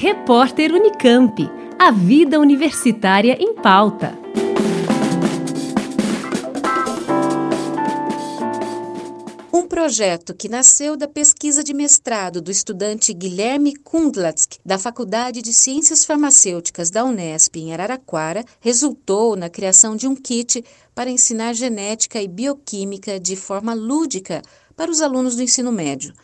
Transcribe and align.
Repórter 0.00 0.72
Unicamp. 0.72 1.50
A 1.76 1.90
vida 1.90 2.38
universitária 2.38 3.36
em 3.40 3.52
pauta. 3.52 4.16
Um 9.52 9.66
projeto 9.66 10.36
que 10.36 10.48
nasceu 10.48 10.96
da 10.96 11.08
pesquisa 11.08 11.64
de 11.64 11.74
mestrado 11.74 12.40
do 12.40 12.48
estudante 12.48 13.12
Guilherme 13.12 13.74
Kundlatsk, 13.74 14.60
da 14.64 14.78
Faculdade 14.78 15.42
de 15.42 15.52
Ciências 15.52 16.04
Farmacêuticas 16.04 16.90
da 16.90 17.04
Unesp 17.04 17.56
em 17.56 17.72
Araraquara, 17.72 18.44
resultou 18.60 19.34
na 19.34 19.50
criação 19.50 19.96
de 19.96 20.06
um 20.06 20.14
kit 20.14 20.64
para 20.94 21.10
ensinar 21.10 21.54
genética 21.54 22.22
e 22.22 22.28
bioquímica 22.28 23.18
de 23.18 23.34
forma 23.34 23.74
lúdica 23.74 24.42
para 24.76 24.92
os 24.92 25.00
alunos 25.00 25.34
do 25.34 25.42
ensino 25.42 25.72
médio. 25.72 26.14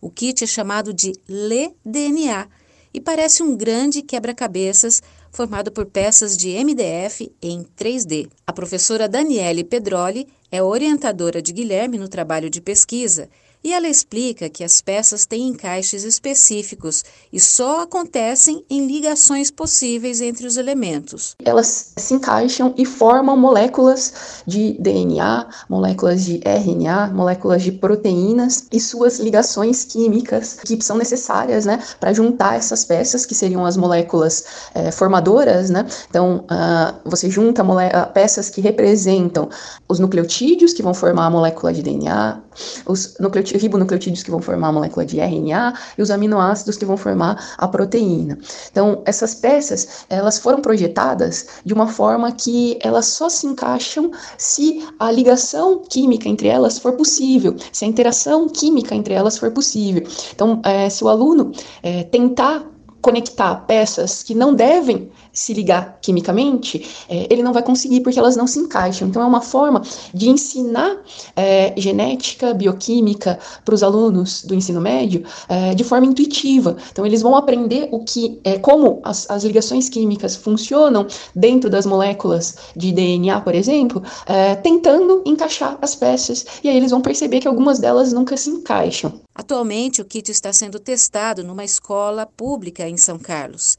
O 0.00 0.08
kit 0.08 0.44
é 0.44 0.46
chamado 0.46 0.94
de 0.94 1.14
LE-DNA 1.28 2.46
e 2.94 3.00
parece 3.00 3.42
um 3.42 3.56
grande 3.56 4.00
quebra-cabeças 4.00 5.02
formado 5.32 5.72
por 5.72 5.84
peças 5.84 6.36
de 6.36 6.50
MDF 6.50 7.30
em 7.42 7.66
3D. 7.76 8.30
A 8.46 8.52
professora 8.52 9.08
Daniele 9.08 9.64
Pedroli 9.64 10.28
é 10.48 10.62
orientadora 10.62 11.42
de 11.42 11.52
Guilherme 11.52 11.98
no 11.98 12.08
trabalho 12.08 12.48
de 12.48 12.60
pesquisa 12.60 13.28
e 13.64 13.72
ela 13.72 13.88
explica 13.88 14.50
que 14.50 14.62
as 14.62 14.82
peças 14.82 15.24
têm 15.24 15.48
encaixes 15.48 16.04
específicos 16.04 17.02
e 17.32 17.40
só 17.40 17.80
acontecem 17.82 18.62
em 18.68 18.86
ligações 18.86 19.50
possíveis 19.50 20.20
entre 20.20 20.46
os 20.46 20.58
elementos. 20.58 21.34
Elas 21.42 21.94
se 21.96 22.12
encaixam 22.12 22.74
e 22.76 22.84
formam 22.84 23.38
moléculas 23.38 24.42
de 24.46 24.76
DNA, 24.78 25.48
moléculas 25.68 26.24
de 26.24 26.40
RNA, 26.44 27.08
moléculas 27.14 27.62
de 27.62 27.72
proteínas 27.72 28.66
e 28.70 28.78
suas 28.78 29.18
ligações 29.18 29.84
químicas 29.84 30.58
que 30.64 30.78
são 30.84 30.98
necessárias 30.98 31.64
né, 31.64 31.82
para 31.98 32.12
juntar 32.12 32.56
essas 32.56 32.84
peças, 32.84 33.24
que 33.24 33.34
seriam 33.34 33.64
as 33.64 33.78
moléculas 33.78 34.44
é, 34.74 34.90
formadoras. 34.90 35.70
Né? 35.70 35.86
Então, 36.10 36.44
uh, 36.50 37.08
você 37.08 37.30
junta 37.30 37.64
peças 38.12 38.50
que 38.50 38.60
representam 38.60 39.48
os 39.88 39.98
nucleotídeos 39.98 40.74
que 40.74 40.82
vão 40.82 40.92
formar 40.92 41.26
a 41.26 41.30
molécula 41.30 41.72
de 41.72 41.82
DNA, 41.82 42.42
os 42.86 43.16
ribonucleotídeos 43.58 44.22
que 44.22 44.30
vão 44.30 44.40
formar 44.40 44.68
a 44.68 44.72
molécula 44.72 45.06
de 45.06 45.20
RNA 45.20 45.74
e 45.98 46.02
os 46.02 46.10
aminoácidos 46.10 46.76
que 46.76 46.84
vão 46.84 46.96
formar 46.96 47.54
a 47.58 47.68
proteína. 47.68 48.38
Então, 48.70 49.02
essas 49.04 49.34
peças, 49.34 50.04
elas 50.08 50.38
foram 50.38 50.60
projetadas 50.60 51.46
de 51.64 51.72
uma 51.72 51.86
forma 51.86 52.32
que 52.32 52.78
elas 52.82 53.06
só 53.06 53.28
se 53.28 53.46
encaixam 53.46 54.10
se 54.38 54.86
a 54.98 55.10
ligação 55.10 55.82
química 55.88 56.28
entre 56.28 56.48
elas 56.48 56.78
for 56.78 56.92
possível, 56.92 57.56
se 57.72 57.84
a 57.84 57.88
interação 57.88 58.48
química 58.48 58.94
entre 58.94 59.14
elas 59.14 59.38
for 59.38 59.50
possível. 59.50 60.02
Então, 60.34 60.60
é, 60.64 60.88
se 60.88 61.04
o 61.04 61.08
aluno 61.08 61.52
é, 61.82 62.04
tentar 62.04 62.73
conectar 63.04 63.54
peças 63.66 64.22
que 64.22 64.34
não 64.34 64.54
devem 64.54 65.10
se 65.30 65.52
ligar 65.52 65.98
quimicamente, 66.00 66.88
é, 67.06 67.26
ele 67.28 67.42
não 67.42 67.52
vai 67.52 67.62
conseguir 67.62 68.00
porque 68.00 68.18
elas 68.18 68.34
não 68.34 68.46
se 68.46 68.58
encaixam. 68.58 69.08
Então, 69.08 69.20
é 69.20 69.26
uma 69.26 69.42
forma 69.42 69.82
de 70.14 70.30
ensinar 70.30 71.02
é, 71.36 71.74
genética, 71.76 72.54
bioquímica 72.54 73.38
para 73.62 73.74
os 73.74 73.82
alunos 73.82 74.42
do 74.44 74.54
ensino 74.54 74.80
médio 74.80 75.22
é, 75.50 75.74
de 75.74 75.84
forma 75.84 76.06
intuitiva. 76.06 76.78
Então, 76.90 77.04
eles 77.04 77.20
vão 77.20 77.36
aprender 77.36 77.88
o 77.92 78.02
que, 78.02 78.40
é, 78.42 78.58
como 78.58 79.00
as, 79.04 79.28
as 79.28 79.44
ligações 79.44 79.90
químicas 79.90 80.34
funcionam 80.34 81.06
dentro 81.34 81.68
das 81.68 81.84
moléculas 81.84 82.56
de 82.74 82.90
DNA, 82.90 83.38
por 83.42 83.54
exemplo, 83.54 84.02
é, 84.24 84.54
tentando 84.54 85.22
encaixar 85.26 85.76
as 85.82 85.94
peças. 85.94 86.46
E 86.64 86.70
aí 86.70 86.76
eles 86.76 86.90
vão 86.90 87.02
perceber 87.02 87.40
que 87.40 87.48
algumas 87.48 87.78
delas 87.78 88.14
nunca 88.14 88.34
se 88.34 88.48
encaixam. 88.48 89.20
Atualmente, 89.34 90.00
o 90.00 90.04
kit 90.04 90.30
está 90.30 90.52
sendo 90.52 90.78
testado 90.78 91.42
numa 91.42 91.64
escola 91.64 92.24
pública 92.24 92.88
em 92.88 92.96
São 92.96 93.18
Carlos. 93.18 93.76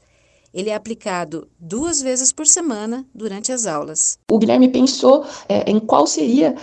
Ele 0.52 0.70
é 0.70 0.74
aplicado 0.74 1.48
duas 1.58 2.00
vezes 2.00 2.32
por 2.32 2.46
semana 2.46 3.04
durante 3.14 3.52
as 3.52 3.66
aulas. 3.66 4.18
O 4.30 4.38
Guilherme 4.38 4.68
pensou 4.68 5.24
é, 5.48 5.70
em 5.70 5.78
qual 5.78 6.06
seria, 6.06 6.54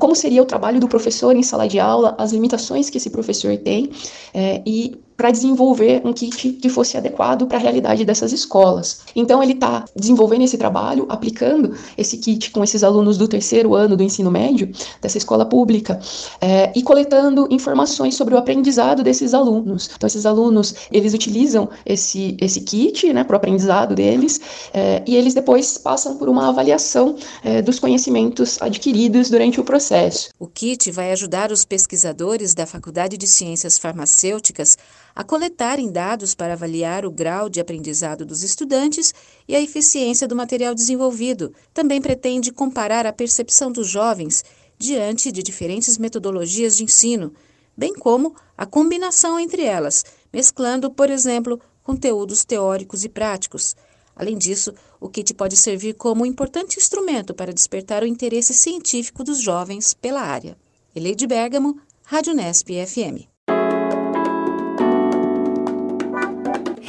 como 0.00 0.14
seria 0.16 0.42
o 0.42 0.46
trabalho 0.46 0.80
do 0.80 0.88
professor 0.88 1.36
em 1.36 1.42
sala 1.42 1.68
de 1.68 1.78
aula, 1.78 2.16
as 2.18 2.32
limitações 2.32 2.90
que 2.90 2.98
esse 2.98 3.10
professor 3.10 3.56
tem 3.58 3.90
é, 4.34 4.60
e 4.66 5.00
para 5.18 5.32
desenvolver 5.32 6.00
um 6.04 6.12
kit 6.12 6.50
que 6.52 6.68
fosse 6.68 6.96
adequado 6.96 7.48
para 7.48 7.58
a 7.58 7.60
realidade 7.60 8.04
dessas 8.04 8.32
escolas. 8.32 9.00
Então, 9.16 9.42
ele 9.42 9.54
está 9.54 9.84
desenvolvendo 9.94 10.44
esse 10.44 10.56
trabalho, 10.56 11.06
aplicando 11.08 11.74
esse 11.98 12.18
kit 12.18 12.52
com 12.52 12.62
esses 12.62 12.84
alunos 12.84 13.18
do 13.18 13.26
terceiro 13.26 13.74
ano 13.74 13.96
do 13.96 14.02
ensino 14.04 14.30
médio, 14.30 14.70
dessa 15.02 15.18
escola 15.18 15.44
pública, 15.44 15.98
é, 16.40 16.72
e 16.72 16.84
coletando 16.84 17.48
informações 17.50 18.14
sobre 18.14 18.32
o 18.32 18.38
aprendizado 18.38 19.02
desses 19.02 19.34
alunos. 19.34 19.90
Então, 19.96 20.06
esses 20.06 20.24
alunos, 20.24 20.72
eles 20.92 21.12
utilizam 21.12 21.68
esse, 21.84 22.36
esse 22.40 22.60
kit 22.60 23.12
né, 23.12 23.24
para 23.24 23.34
o 23.34 23.38
aprendizado 23.38 23.96
deles, 23.96 24.40
é, 24.72 25.02
e 25.04 25.16
eles 25.16 25.34
depois 25.34 25.76
passam 25.78 26.16
por 26.16 26.28
uma 26.28 26.48
avaliação 26.48 27.16
é, 27.42 27.60
dos 27.60 27.80
conhecimentos 27.80 28.62
adquiridos 28.62 29.30
durante 29.30 29.60
o 29.60 29.64
processo. 29.64 30.28
O 30.38 30.46
kit 30.46 30.92
vai 30.92 31.10
ajudar 31.10 31.50
os 31.50 31.64
pesquisadores 31.64 32.54
da 32.54 32.66
Faculdade 32.66 33.16
de 33.16 33.26
Ciências 33.26 33.80
Farmacêuticas 33.80 34.78
a 35.18 35.24
coletarem 35.24 35.90
dados 35.90 36.32
para 36.32 36.52
avaliar 36.52 37.04
o 37.04 37.10
grau 37.10 37.48
de 37.48 37.58
aprendizado 37.58 38.24
dos 38.24 38.44
estudantes 38.44 39.12
e 39.48 39.56
a 39.56 39.60
eficiência 39.60 40.28
do 40.28 40.36
material 40.36 40.76
desenvolvido. 40.76 41.52
Também 41.74 42.00
pretende 42.00 42.52
comparar 42.52 43.04
a 43.04 43.12
percepção 43.12 43.72
dos 43.72 43.88
jovens 43.88 44.44
diante 44.78 45.32
de 45.32 45.42
diferentes 45.42 45.98
metodologias 45.98 46.76
de 46.76 46.84
ensino, 46.84 47.34
bem 47.76 47.92
como 47.94 48.32
a 48.56 48.64
combinação 48.64 49.40
entre 49.40 49.64
elas, 49.64 50.04
mesclando, 50.32 50.88
por 50.88 51.10
exemplo, 51.10 51.60
conteúdos 51.82 52.44
teóricos 52.44 53.02
e 53.02 53.08
práticos. 53.08 53.74
Além 54.14 54.38
disso, 54.38 54.72
o 55.00 55.08
kit 55.08 55.34
pode 55.34 55.56
servir 55.56 55.94
como 55.94 56.22
um 56.22 56.26
importante 56.26 56.78
instrumento 56.78 57.34
para 57.34 57.52
despertar 57.52 58.04
o 58.04 58.06
interesse 58.06 58.54
científico 58.54 59.24
dos 59.24 59.40
jovens 59.40 59.94
pela 59.94 60.20
área. 60.20 60.56
Eleide 60.94 61.26
Bergamo, 61.26 61.76
Rádio 62.04 62.34
Nesp 62.34 62.68
FM. 62.86 63.37